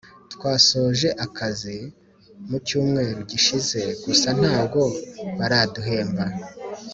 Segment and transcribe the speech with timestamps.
[0.33, 1.77] Twasoje akazi
[2.49, 4.81] mucyumwe gishize gusa ntabwo
[5.37, 6.25] baraduhemba